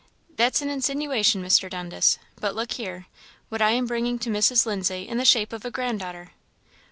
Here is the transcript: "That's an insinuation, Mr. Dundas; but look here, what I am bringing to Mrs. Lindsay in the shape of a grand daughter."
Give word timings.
"That's 0.35 0.63
an 0.63 0.71
insinuation, 0.71 1.43
Mr. 1.43 1.69
Dundas; 1.69 2.17
but 2.35 2.55
look 2.55 2.71
here, 2.71 3.05
what 3.49 3.61
I 3.61 3.69
am 3.73 3.85
bringing 3.85 4.17
to 4.17 4.31
Mrs. 4.31 4.65
Lindsay 4.65 5.07
in 5.07 5.19
the 5.19 5.25
shape 5.25 5.53
of 5.53 5.63
a 5.63 5.69
grand 5.69 5.99
daughter." 5.99 6.31